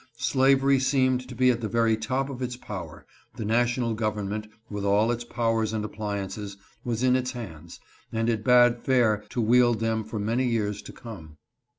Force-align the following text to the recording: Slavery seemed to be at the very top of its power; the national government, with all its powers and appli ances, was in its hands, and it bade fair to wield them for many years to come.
Slavery 0.17 0.79
seemed 0.79 1.29
to 1.29 1.35
be 1.35 1.51
at 1.51 1.61
the 1.61 1.67
very 1.69 1.95
top 1.95 2.27
of 2.31 2.41
its 2.41 2.55
power; 2.57 3.05
the 3.35 3.45
national 3.45 3.93
government, 3.93 4.47
with 4.67 4.83
all 4.83 5.11
its 5.11 5.23
powers 5.23 5.73
and 5.73 5.85
appli 5.85 6.23
ances, 6.25 6.57
was 6.83 7.03
in 7.03 7.15
its 7.15 7.33
hands, 7.33 7.79
and 8.11 8.27
it 8.27 8.43
bade 8.43 8.81
fair 8.81 9.23
to 9.29 9.39
wield 9.39 9.79
them 9.79 10.03
for 10.03 10.17
many 10.17 10.47
years 10.47 10.81
to 10.81 10.91
come. 10.91 11.37